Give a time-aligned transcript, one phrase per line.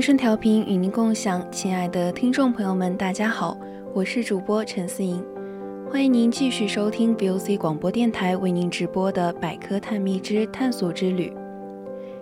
[0.00, 3.54] 青春调频与您共享，亲爱的听众朋友们，大家好，
[3.92, 5.22] 我是主播陈思莹，
[5.90, 11.28] 欢迎您继续收听 BOC 广播电台为您直播的《百科探秘之探索之旅》。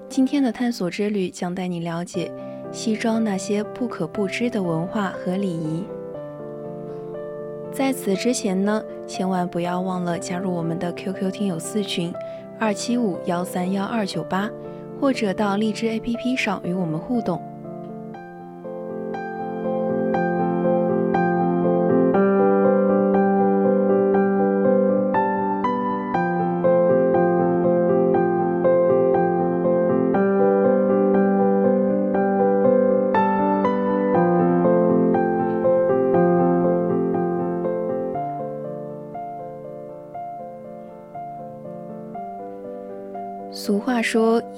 [0.09, 2.33] 今天的探索之旅将带你了解
[2.73, 5.85] 西装那些不可不知的文化和礼仪。
[7.71, 12.13] 在此之前呢，千万不要忘了加入我们的 QQ 听友四群
[12.59, 14.51] 二七五幺三幺二九八，
[15.01, 17.41] 或者到荔枝 APP 上与我们互动。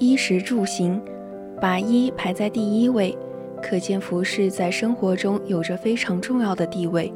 [0.01, 0.99] 衣食住行，
[1.61, 3.15] 把衣排在第一位，
[3.61, 7.13] 可见服饰在生活中有着非常重要的地位。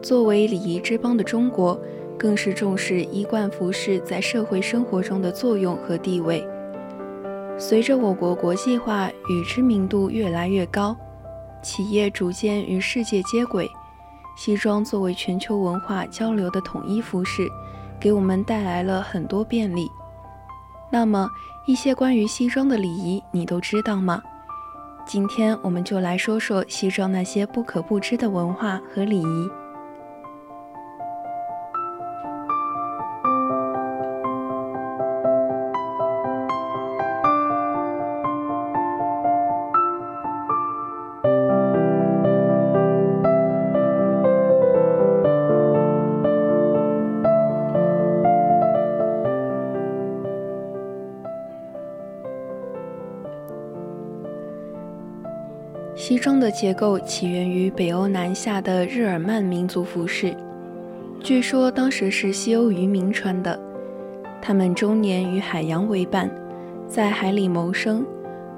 [0.00, 1.78] 作为礼仪之邦的中国，
[2.18, 6.42] 更是重视衣冠服饰在社会生活中的作用和地位。
[7.58, 10.96] 随着我国国际化与知名度越来越高，
[11.62, 13.68] 企业逐渐与世界接轨，
[14.38, 17.46] 西装作为全球文化交流的统一服饰，
[18.00, 19.86] 给我们带来了很多便利。
[20.90, 21.28] 那么，
[21.66, 24.22] 一些关于西装的礼仪，你都知道吗？
[25.06, 29.50] 今天我们就来说说西装那些不可不知的文化和礼仪。
[56.50, 60.34] 结构起源于北欧南下的日耳曼民族服饰，
[61.20, 63.58] 据说当时是西欧渔民穿的。
[64.40, 66.30] 他们终年与海洋为伴，
[66.86, 68.06] 在海里谋生，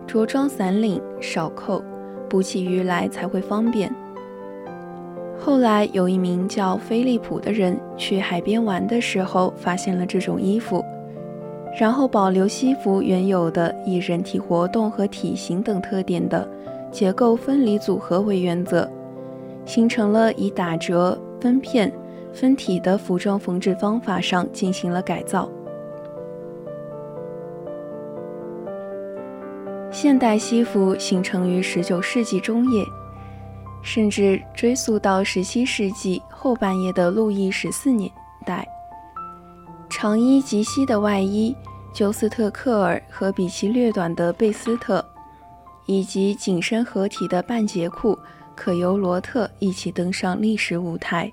[0.07, 1.83] 着装散领少扣，
[2.29, 3.91] 补起鱼来才会方便。
[5.39, 10.85] 后来有一名叫菲利普的人去海边玩的时候，发现了这种衣服，
[11.81, 16.47] 然后保留西服原有的以人体活动和体型等特点的。
[16.91, 18.89] 结构分离组合为原则，
[19.65, 21.93] 形成了以打折、分片、
[22.33, 25.49] 分体的服装缝制方法上进行了改造。
[29.91, 32.85] 现代西服形成于十九世纪中叶，
[33.83, 38.11] 甚至追溯到十七世纪后半叶的路易十四年
[38.47, 38.67] 代。
[39.89, 41.55] 长衣及膝的外衣，
[41.93, 45.05] 休斯特克尔和比其略短的贝斯特。
[45.91, 48.17] 以及紧身合体的半截裤，
[48.55, 51.33] 可由罗特一起登上历史舞台，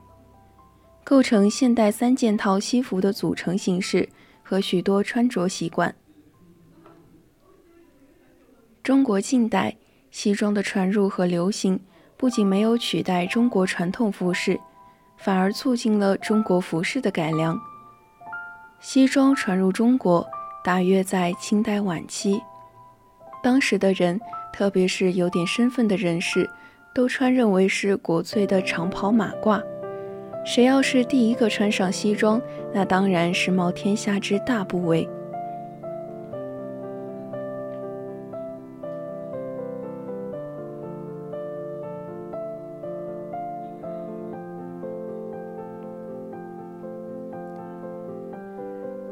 [1.03, 4.09] 构成现代三件套西服的组成形式
[4.42, 5.94] 和许多穿着习惯。
[8.81, 9.77] 中国近代
[10.09, 11.80] 西装的传入和流行，
[12.18, 14.59] 不仅没有取代中国传统服饰，
[15.18, 17.56] 反而促进了中国服饰的改良。
[18.80, 20.27] 西装传入中国，
[20.63, 22.42] 大约在清代晚期，
[23.44, 24.19] 当时的人。
[24.57, 26.50] 特别是有点身份的人士，
[26.92, 29.62] 都穿认为是国粹的长袍马褂。
[30.44, 32.42] 谁要是第一个穿上西装，
[32.74, 35.07] 那当然是冒天下之大不韪。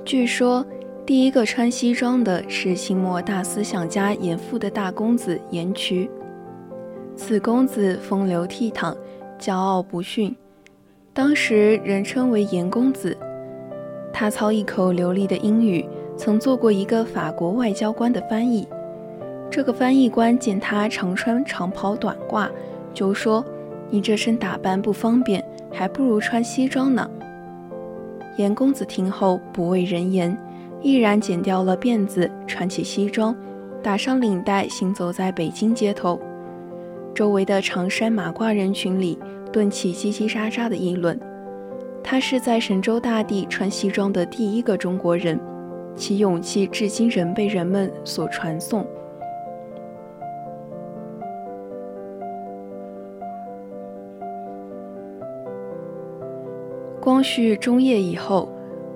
[0.04, 0.66] 据说，
[1.06, 6.10] 第一个穿西装的是清末大思想家严复的大公子严渠。
[7.16, 8.96] 此公子风流倜傥，
[9.40, 10.36] 骄傲不逊，
[11.14, 13.16] 当时人称为严公子。
[14.12, 15.86] 他操一口流利的英语，
[16.18, 18.68] 曾做过一个法国外交官的翻译。
[19.52, 22.50] 这个翻译官见他常穿长袍短褂，
[22.96, 23.46] 就说
[23.92, 27.08] ：“你这身打扮不方便，还不如穿西装呢。”
[28.38, 30.36] 严公子听后不畏人言，
[30.86, 33.36] 毅然剪掉了辫子，穿起西装，
[33.82, 36.22] 打上领带，行走在北京街头。
[37.12, 39.18] 周围的长衫马褂人群里
[39.52, 41.20] 顿起叽叽喳喳的议论。
[42.04, 45.40] 他是在神州大地穿西装的第一个中国人，
[45.96, 48.86] 其勇气至今仍被人们所传颂。
[57.02, 58.48] 光绪中叶以后，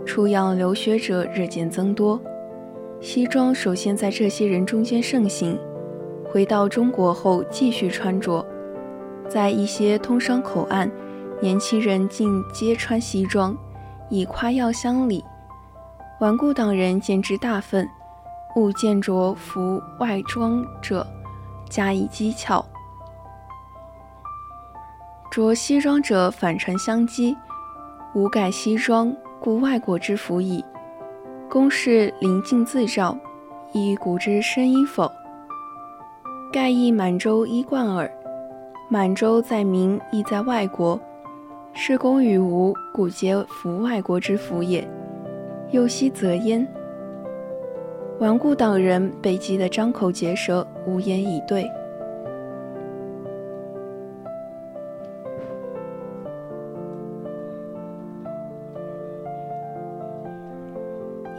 [0.10, 2.20] 出洋留学者日渐增多，
[3.00, 5.56] 西装首先在这些人中间盛行。
[6.26, 8.44] 回到中国后，继续穿着，
[9.30, 10.90] 在一些通商口岸，
[11.40, 13.56] 年轻人竟皆穿西装，
[14.10, 15.24] 以夸耀乡里。
[16.20, 17.88] 顽固党人见之大愤，
[18.56, 21.06] 勿见着服外装者
[21.70, 22.66] 加以讥诮，
[25.30, 27.36] 着西装者反唇相讥。
[28.16, 30.63] 无改西装，故外国之服矣。
[31.50, 33.18] 公事临近自照，
[33.71, 35.09] 以古之深矣否？
[36.51, 38.12] 盖亦满洲衣冠耳。
[38.89, 41.00] 满洲在民，亦在外国。
[41.74, 44.86] 是公与吾，故皆服外国之服也。
[45.71, 46.68] 又奚则焉？
[48.19, 51.69] 顽固党人被激得张口结舌，无言以对。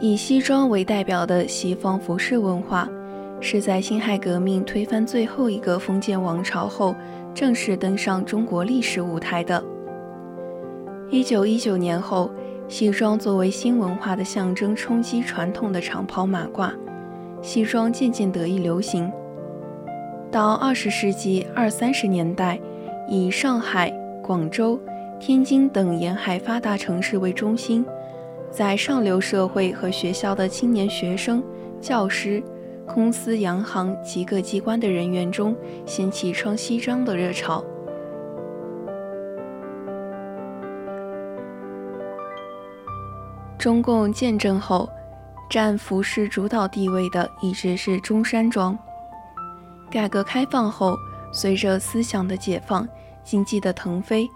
[0.01, 2.89] 以西装为代表的西方服饰文化，
[3.39, 6.95] 是在辛亥革命推翻最后一个封建王朝后，
[7.35, 9.63] 正式登上中国历史舞台的。
[11.11, 12.31] 一九一九年后，
[12.67, 16.71] 西装作为新文化的象征，冲击传统的长袍马褂，
[17.43, 19.11] 西装渐渐得以流行。
[20.31, 22.59] 到二十世纪二三十年代，
[23.07, 23.91] 以上海、
[24.23, 24.79] 广州、
[25.19, 27.85] 天津等沿海发达城市为中心。
[28.51, 31.41] 在上流社会和学校的青年学生、
[31.79, 32.43] 教师、
[32.85, 35.55] 公司、洋行及各机关的人员中，
[35.85, 37.63] 掀起穿西装的热潮。
[43.57, 44.89] 中共建政后，
[45.49, 48.77] 占服饰主导地位的一直是中山装。
[49.89, 50.97] 改革开放后，
[51.31, 52.85] 随着思想的解放、
[53.23, 54.27] 经济的腾飞，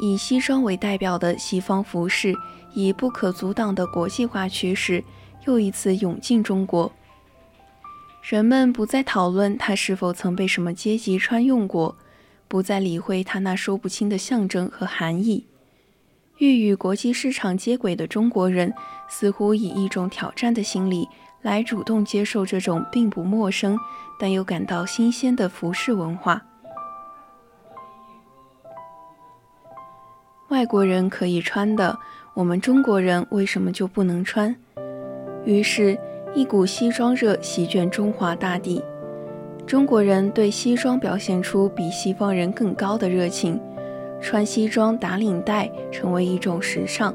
[0.00, 2.34] 以西装为代表的西方服饰。
[2.74, 5.02] 以不可阻挡的国际化趋势
[5.46, 6.92] 又一次涌进中国，
[8.22, 11.96] 人们不再讨论它是否曾被什么阶级穿用过，
[12.46, 15.46] 不再理会它那说不清的象征和含义。
[16.36, 18.72] 欲与国际市场接轨的中国人，
[19.08, 21.08] 似乎以一种挑战的心理
[21.42, 23.76] 来主动接受这种并不陌生
[24.20, 26.40] 但又感到新鲜的服饰文化。
[30.48, 31.98] 外国人可以穿的。
[32.32, 34.54] 我们中国人为什么就不能穿？
[35.44, 35.98] 于是，
[36.34, 38.82] 一股西装热席卷中华大地。
[39.66, 43.60] 中国人对西装表现出比西方人更高的热情，
[44.22, 47.14] 穿西装打领带成为一种时尚。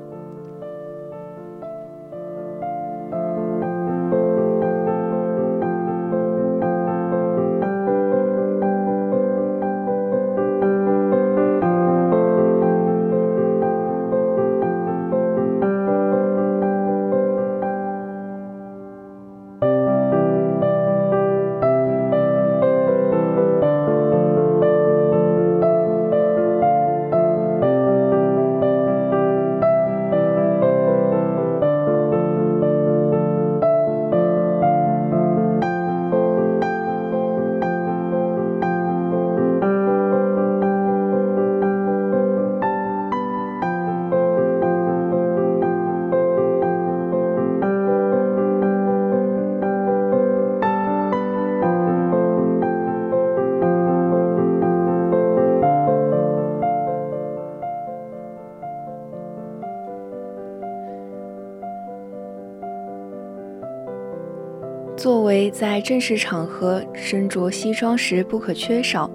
[65.54, 69.08] 在正式场合身着西装时不可缺少，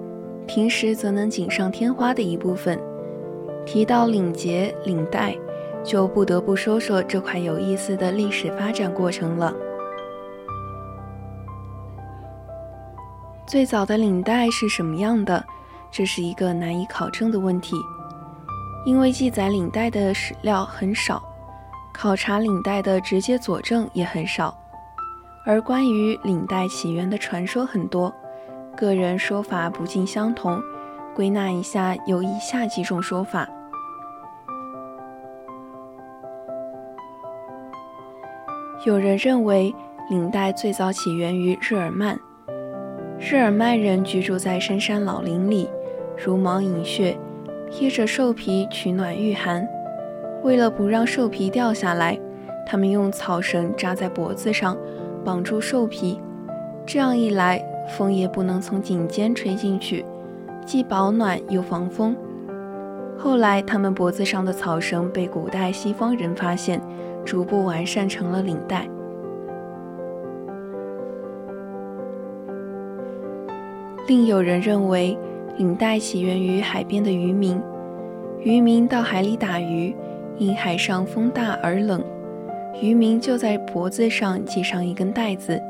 [0.47, 2.79] 平时则能锦上添花的一部分。
[3.65, 5.35] 提到领结、领带，
[5.83, 9.53] 就不得不说说这块有意思的历史发展过程了。
[13.45, 15.45] 最早的领带是什么样的？
[15.91, 17.75] 这是一个难以考证的问题，
[18.85, 21.21] 因为记载领带的史料很少，
[21.93, 24.57] 考察领带的直接佐证也很少，
[25.45, 28.13] 而关于领带起源的传说很多，
[28.75, 30.61] 个人说法不尽相同。
[31.15, 33.49] 归纳一下，有以下几种说法。
[38.85, 39.73] 有人认为，
[40.09, 42.17] 领带最早起源于日耳曼。
[43.19, 45.69] 日耳曼人居住在深山老林里，
[46.15, 47.17] 茹毛饮血，
[47.69, 49.67] 披着兽皮取暖御寒。
[50.43, 52.17] 为了不让兽皮掉下来，
[52.65, 54.77] 他们用草绳扎在脖子上，
[55.23, 56.19] 绑住兽皮。
[56.85, 60.05] 这样一来，风也不能从颈间吹进去，
[60.65, 62.15] 既保暖又防风。
[63.17, 66.81] 后来，他们脖子上的草绳被古代西方人发现。
[67.25, 68.87] 逐步完善成了领带。
[74.07, 75.15] 另有人认为，
[75.57, 77.61] 领带起源于海边的渔民。
[78.39, 79.93] 渔民到海里打鱼，
[80.37, 82.01] 因海上风大而冷，
[82.81, 85.61] 渔民就在脖子上系上一根带子，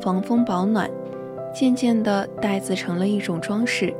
[0.00, 0.90] 防风保暖。
[1.54, 3.92] 渐渐的，带子成了一种装饰，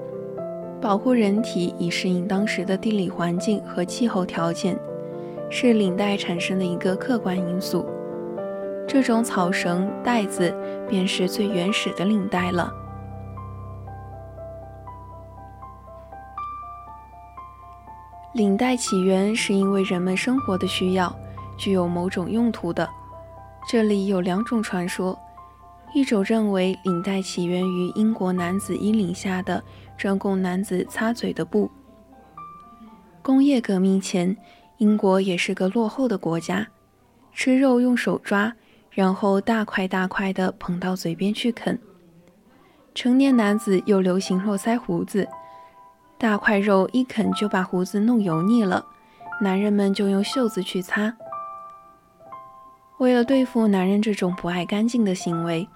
[0.81, 4.79] 保护人体以适应当时的地理环境和气候条件。
[5.51, 7.87] 是领带产生的一个客观因素，
[8.87, 10.55] 这种草绳带子
[10.87, 12.71] 便是最原始的领带了。
[18.35, 21.11] 领带起源是因为人们生活的需要，
[21.59, 22.89] 具有某种用途的。
[23.69, 25.19] 这里有两种传说，
[25.93, 29.63] 一种认为领带起源于英国男子衣领下的
[29.97, 31.71] 专供男子擦嘴的布。
[33.23, 34.37] 工业革命前。
[34.79, 36.69] 英国也是个落后的国家，
[37.33, 38.53] 吃肉用手抓，
[38.93, 41.77] 然后大块大块的捧到嘴边去啃。
[42.95, 45.27] 成年男子又流行络腮胡子，
[46.17, 48.87] 大块肉一啃就把胡子弄油腻了，
[49.41, 51.13] 男人们就用袖子去擦。
[52.99, 55.69] 为了对付男人这种不爱干净的行为，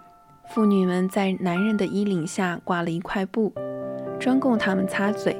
[0.48, 3.52] 妇女们在男人的衣领下挂了一块布，
[4.18, 5.36] 专供他们擦嘴。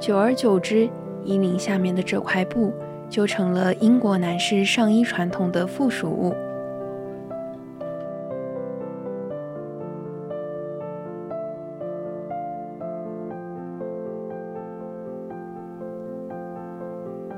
[0.00, 0.88] 久而久之，
[1.22, 2.72] 衣领下面的这块布
[3.10, 6.34] 就成了英国男士上衣传统的附属物。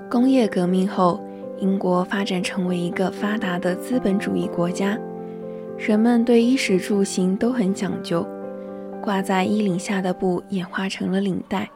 [0.09, 1.21] 工业革命后，
[1.61, 4.99] 英国发展成为一个发达的资本主义国家，
[5.77, 8.27] 人们对衣食住行都很讲究，
[9.03, 11.69] 挂在衣领下的布演化成了领带。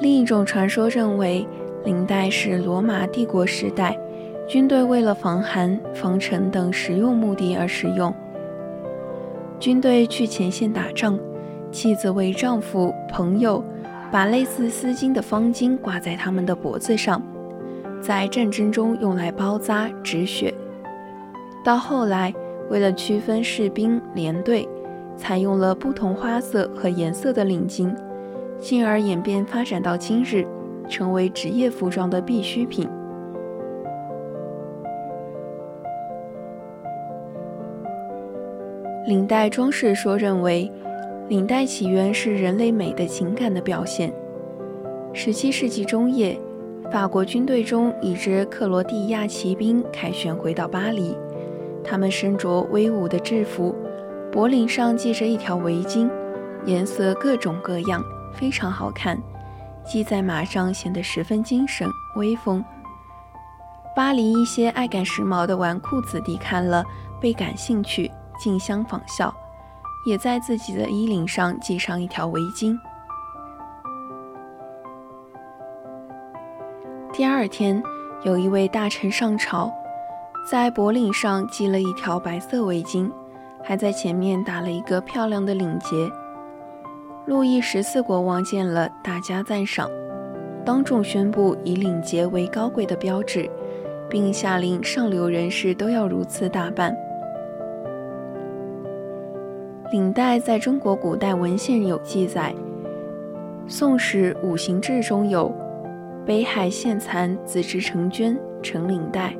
[0.00, 1.46] 另一种传说认为，
[1.84, 3.98] 领带是罗马帝国时代
[4.48, 8.14] 军队为了防寒、防尘等实用目的而使用。
[9.58, 11.18] 军队去前线打仗，
[11.70, 13.62] 妻子为丈夫、朋友
[14.10, 17.22] 把类似丝巾的方巾挂在他们的脖子上，
[18.00, 20.52] 在战争中用来包扎止血。
[21.64, 22.32] 到后来，
[22.70, 24.66] 为了区分士兵连队，
[25.16, 27.94] 采用了不同花色和颜色的领巾。
[28.58, 30.46] 进而演变发展到今日，
[30.86, 32.86] 成为职业服装的必需品。
[39.06, 40.70] 领带装饰说认为，
[41.28, 44.12] 领带起源是人类美的情感的表现。
[45.14, 46.38] 十七世纪中叶，
[46.90, 51.16] 法国军队中一支克罗地亚骑兵凯旋回到巴黎，
[51.84, 53.76] 他们身着威武的制服，
[54.32, 56.10] 脖领上系着一条围巾，
[56.66, 58.02] 颜色各种各样。
[58.34, 59.16] 非常好看，
[59.84, 62.64] 系在马上显得十分精神威风。
[63.94, 66.84] 巴黎一些爱赶时髦的纨绔子弟看了，
[67.20, 69.32] 倍感兴趣，竞相仿效，
[70.06, 72.76] 也在自己的衣领上系上一条围巾。
[77.20, 77.82] 第二天，
[78.22, 79.70] 有一位大臣上朝，
[80.50, 83.12] 在脖领上系了一条白色围巾，
[83.62, 86.10] 还在前面打了一个漂亮的领结。
[87.26, 89.90] 路易十四国王见了，大加赞赏，
[90.64, 93.46] 当众宣布以领结为高贵的标志，
[94.08, 96.96] 并下令上流人士都要如此打扮。
[99.92, 102.54] 领带在中国古代文献有记载，
[103.70, 105.54] 《宋史五行志》中有
[106.30, 109.36] “北海线蚕子织成绢成领带”，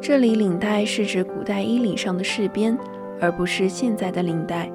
[0.00, 2.78] 这里领带是指古代衣领上的饰边，
[3.20, 4.70] 而不是现在的领带。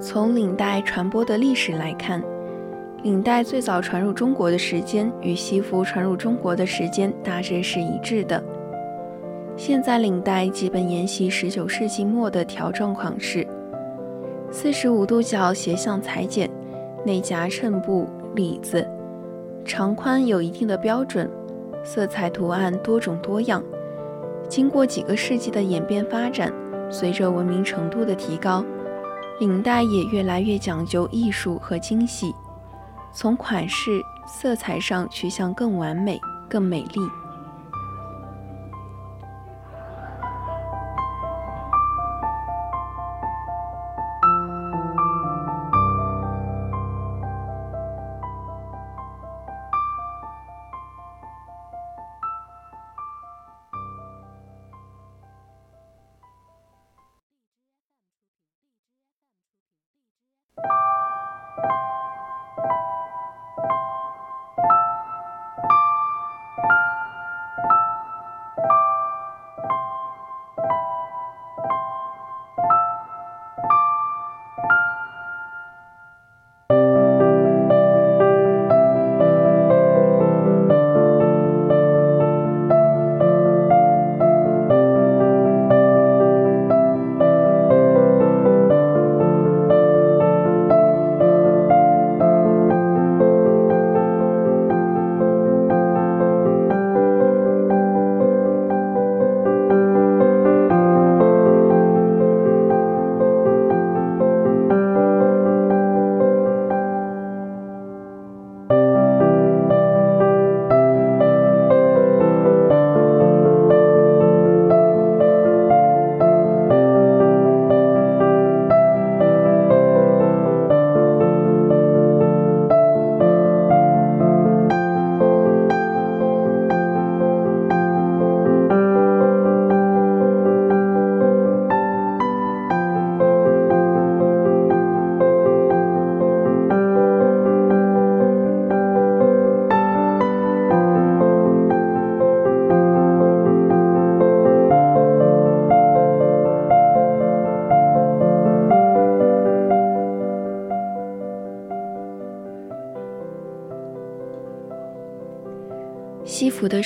[0.00, 2.20] 从领带传播的历史来看，
[3.04, 8.42] 领带最早传入中国的时间与西服传入中国的时间大致是一致的。
[9.56, 13.46] 现在领带基本沿袭19世纪末的条状款式
[14.52, 16.50] ，45度角斜向裁剪，
[17.04, 18.86] 内夹衬布里子，
[19.64, 21.30] 长宽有一定的标准，
[21.84, 23.62] 色彩图案多种多样。
[24.48, 26.52] 经过几个世纪的演变发展，
[26.90, 28.64] 随着文明程度的提高，
[29.40, 32.34] 领带也越来越讲究艺术和精细，
[33.12, 37.27] 从款式、色彩上趋向更完美、更美丽。
[60.58, 61.87] 西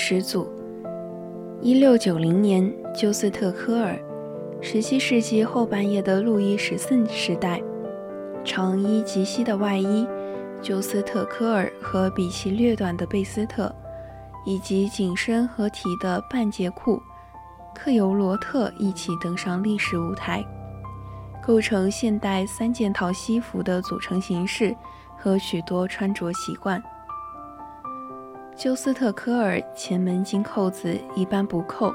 [0.05, 0.51] 始祖，
[1.61, 3.97] 一六九零年，休斯特科尔，
[4.61, 7.63] 十七世纪后半叶的路易十四时代，
[8.45, 10.05] 长衣及膝的外衣，
[10.61, 13.73] 休斯特科尔和比其略短的贝斯特，
[14.45, 17.01] 以及紧身合体的半截裤，
[17.73, 20.45] 克尤罗特一起登上历史舞台，
[21.47, 24.75] 构成现代三件套西服的组成形式
[25.17, 26.83] 和许多穿着习惯。
[28.55, 31.93] 休斯特科尔前门襟扣子一般不扣，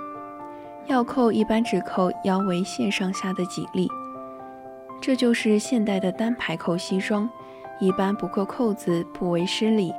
[0.88, 3.88] 要扣一般只扣腰围线上下的几粒，
[5.00, 7.30] 这就是现代的单排扣西装，
[7.80, 9.93] 一般不扣扣子不为失礼，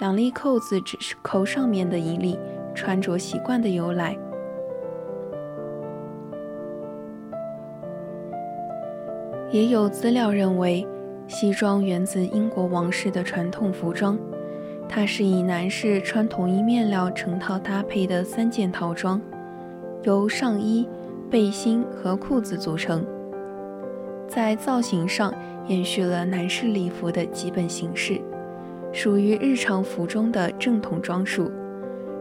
[0.00, 2.36] 两粒扣子只是扣上面的一粒，
[2.74, 4.16] 穿着习惯的由来。
[9.52, 10.86] 也有资料认为，
[11.28, 14.18] 西装源自英国王室的传统服装。
[14.92, 19.20] 它是以男士穿同一面料成套搭配的三件套装，
[20.02, 20.86] 由上衣、
[21.30, 23.06] 背心和裤子组成，
[24.26, 25.32] 在造型上
[25.68, 28.20] 延续了男士礼服的基本形式，
[28.92, 31.48] 属于日常服中的正统装束，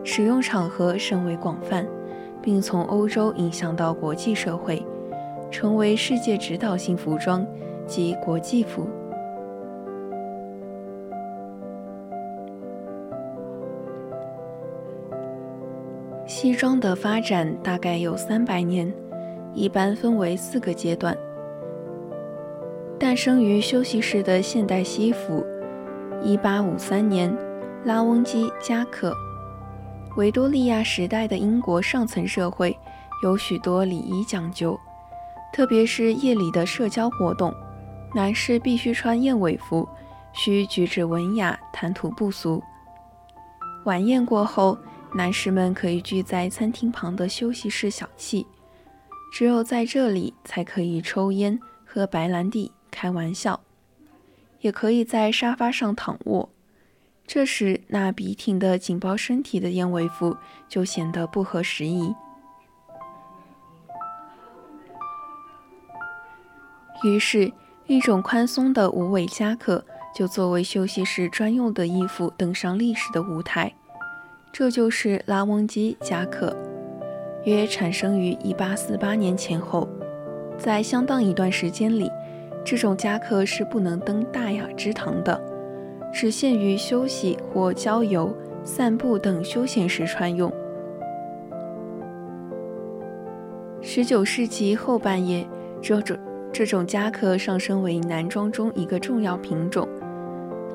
[0.03, 1.83] 使用场合甚为广泛，
[2.39, 4.85] 并从欧洲影响到国际社会，
[5.49, 7.43] 成为世界指导性服装
[7.87, 8.87] 及国际服。
[16.41, 18.89] 西装的发展大概有三百年，
[19.53, 21.13] 一般分为四个阶段。
[22.97, 25.45] 诞生于休息室的现代西服，
[26.23, 27.37] 一八五三年，
[27.83, 29.13] 拉翁基·加克。
[30.15, 32.73] 维多利亚时代的英国上层社会
[33.21, 34.79] 有许多礼仪讲究，
[35.51, 37.53] 特别是夜里的社交活动，
[38.15, 39.85] 男士必须穿燕尾服，
[40.31, 42.63] 需举止文雅，谈吐不俗。
[43.83, 44.77] 晚宴过后。
[45.13, 48.45] 男士们可以聚在餐厅旁的休息室小憩，
[49.33, 53.59] 只有在这里才可以抽烟、喝白兰地、开玩笑，
[54.61, 56.49] 也可以在沙发上躺卧。
[57.25, 62.15] 这时，那笔挺的紧包身体的燕尾服就显得不合时宜。
[67.03, 67.51] 于是，
[67.87, 73.73] 一种宽松的无尾夹克就作为休息室专用的衣服登上历史的舞台。
[74.59, 76.53] 这就是拉翁基夹克，
[77.45, 79.87] 约产生于1848年前后。
[80.57, 82.11] 在相当一段时间里，
[82.65, 85.41] 这种夹克是不能登大雅之堂的，
[86.13, 90.51] 只限于休息或郊游、散步等休闲时穿用。
[93.81, 95.47] 19世纪后半叶，
[95.81, 96.17] 这种
[96.51, 99.87] 这种夹克上升为男装中一个重要品种。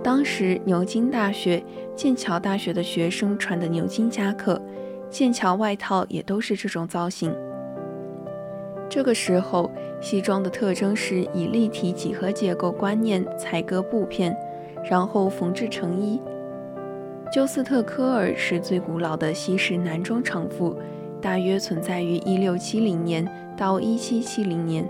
[0.04, 1.64] 当时，牛津大学、
[1.96, 4.60] 剑桥大学的学生穿的牛津夹克、
[5.08, 7.34] 剑桥外套也都是这种造型。
[8.86, 9.70] 这个时候，
[10.02, 14.36] 西装的特征是以立体几何结构观念裁割布片，
[14.84, 16.20] 然后缝制成衣。
[17.32, 20.76] 休斯特科尔是最古老的西式男装厂妇，
[21.18, 24.86] 大约存在于1670年到1770年。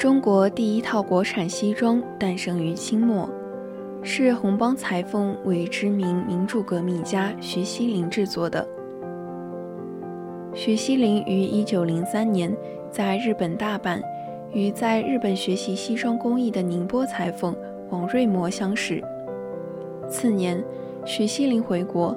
[0.00, 3.28] 中国第一套国产西装诞生于清末，
[4.02, 8.66] 是红帮裁缝为知名民主革命家徐锡麟制作的。
[10.54, 12.56] 徐锡麟于1903年
[12.90, 14.00] 在日本大阪
[14.54, 17.54] 与在日本学习西装工艺的宁波裁缝
[17.90, 19.04] 王瑞模相识。
[20.08, 20.64] 次年，
[21.04, 22.16] 徐锡麟回国，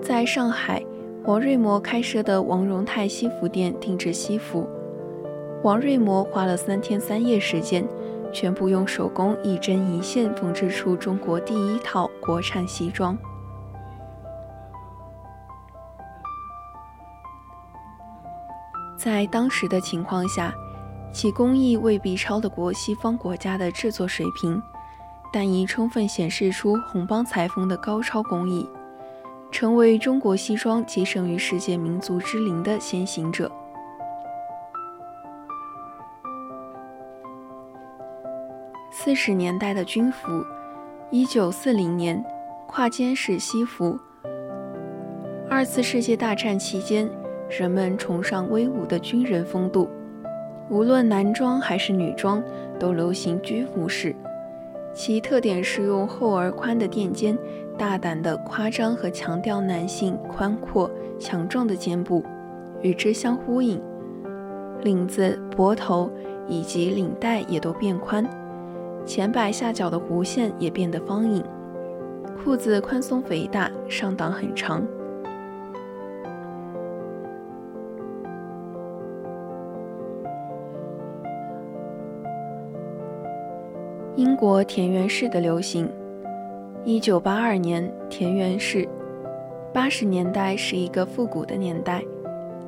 [0.00, 0.82] 在上海
[1.22, 4.66] 王瑞模开设的王荣泰西服店定制西服。
[5.62, 7.86] 王瑞模花了三天三夜时间，
[8.32, 13.16] 全部用手工一针一线缝制出中国第一套国产西装。
[18.96, 20.52] 在当时的情况下，
[21.12, 24.60] 其工艺未必超得过西方国家的制作水平，
[25.32, 28.68] 但已充分显示出红帮裁缝的高超工艺，
[29.52, 33.48] 成为中国西装跻身于世界民族之林的先行者。
[39.04, 40.46] 四十年代的军服，
[41.10, 42.24] 一九四零年
[42.68, 43.98] 跨肩式西服。
[45.50, 47.10] 二次世界大战期间，
[47.50, 49.90] 人们崇尚威武的军人风度，
[50.70, 52.40] 无论男装还是女装
[52.78, 54.14] 都流行军服式，
[54.94, 57.36] 其特点是用厚而宽的垫肩，
[57.76, 60.88] 大胆的夸张和强调男性宽阔
[61.18, 62.24] 强壮的肩部，
[62.82, 63.82] 与之相呼应。
[64.82, 66.08] 领子、脖头
[66.46, 68.24] 以及领带也都变宽。
[69.04, 71.44] 前摆下角的弧线也变得方颖，
[72.42, 74.82] 裤子宽松肥大，上档很长。
[84.14, 85.90] 英国田园式的流行，
[86.84, 88.88] 一九八二年田园式，
[89.72, 92.02] 八十年代是一个复古的年代，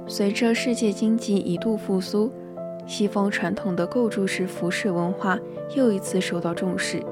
[0.06, 2.30] 随着世界经济一度复苏。
[2.86, 5.38] 西方传统的构筑式服饰文化
[5.74, 7.04] 又一次受到重视。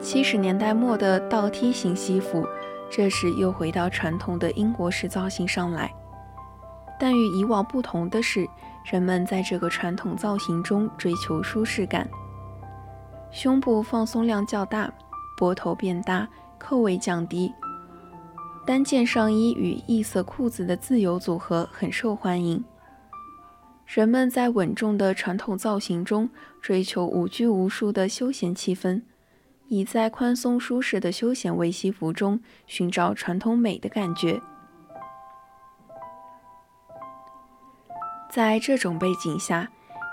[0.00, 2.46] 七十年代末的倒梯形西服，
[2.90, 5.92] 这时又回到传统的英国式造型上来。
[6.98, 8.48] 但与以往不同的是，
[8.84, 12.08] 人们在这个传统造型中追求舒适感。
[13.30, 14.90] 胸部放松量较大，
[15.36, 16.26] 脖头变大，
[16.58, 17.52] 扣位降低，
[18.66, 22.62] 单件上衣与异色裤子的自由组合很受欢迎。
[23.92, 26.30] 人们在稳重的传统造型中
[26.62, 29.02] 追求无拘无束的休闲气氛，
[29.66, 34.40] 以在宽松舒适的休闲卫西服中寻找传统美的感觉。
[38.30, 39.68] 在这种背景下，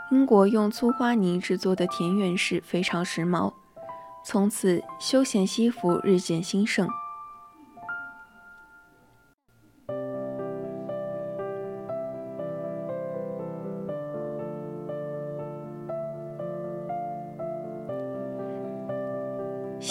[0.09, 3.53] 英国用粗花呢制作的田园式非常时髦，
[4.25, 6.89] 从此休闲西服日渐兴盛。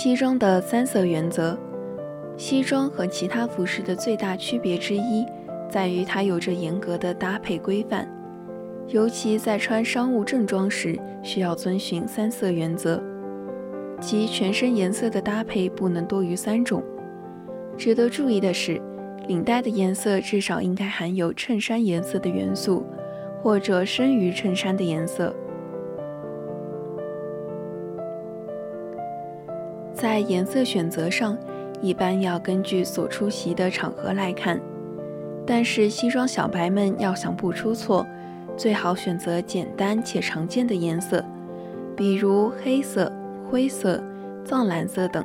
[0.07, 1.59] 西装的三色原则。
[2.37, 5.27] 西装和其他服饰的最大区别之一，
[5.69, 8.09] 在于它有着严格的搭配规范，
[8.87, 13.03] 尤其在穿商务正装时，需要遵循三色原则，
[14.01, 16.81] 即全身颜色的搭配不能多于三种。
[17.77, 18.81] 值得注意的是，
[19.27, 22.87] 领带的颜色至少应该含有衬衫颜色的元素，
[23.42, 25.35] 或者深于衬衫的颜色。
[29.97, 31.35] 在颜色选择上，
[31.81, 34.61] 一般要根据所出席的场合来看。
[35.47, 38.07] 但是西装小白们要想不出错，
[38.59, 41.25] 最好选择简单且常见的颜色，
[41.97, 43.11] 比如黑色、
[43.49, 44.03] 灰色、
[44.45, 45.25] 藏蓝色等，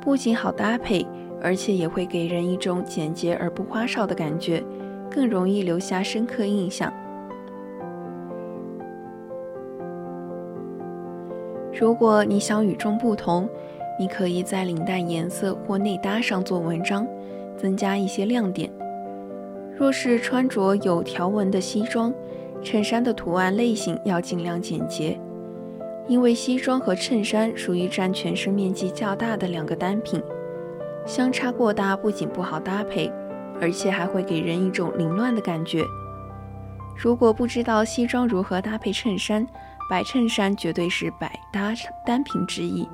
[0.00, 1.06] 不仅好搭配，
[1.40, 4.60] 而且也会给人一种简洁而不花哨的感觉，
[5.08, 6.92] 更容易留下深刻印象。
[11.78, 13.48] 如果你想与众不同，
[14.00, 17.06] 你可以在领带颜色或内搭上做文章，
[17.56, 18.68] 增加一些亮点。
[19.76, 22.12] 若是穿着有条纹的西装，
[22.64, 25.16] 衬衫的图案类型要尽量简洁，
[26.08, 30.20] 因为西装和衬衫属于占全身面积较大的两个单品，
[31.06, 33.08] 相差过大不仅不好搭配，
[33.60, 35.84] 而且还会给人一种凌乱的感觉。
[36.96, 39.46] 如果不知道西装如何搭配衬衫，
[39.88, 41.72] 白衬衫绝对是百搭
[42.04, 42.88] 单品之一。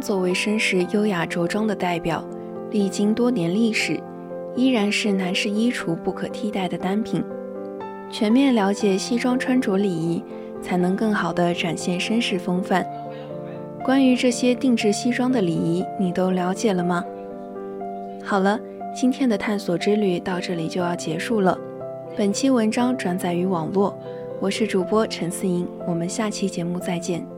[0.00, 2.24] 作为绅士优雅着装的代表，
[2.70, 4.00] 历经多年历史，
[4.54, 7.22] 依然是男士衣橱不可替代的单品。
[8.10, 10.22] 全面了解西装穿着礼仪，
[10.62, 12.86] 才能更好地展现绅士风范。
[13.84, 17.04] 关于这些定制西装的礼仪，你都了解了吗？
[18.24, 18.58] 好了，
[18.94, 21.56] 今天的探索之旅到这里就要结束了。
[22.16, 23.96] 本期文章转载于网络，
[24.40, 27.37] 我是主播陈思莹，我们下期节目再见。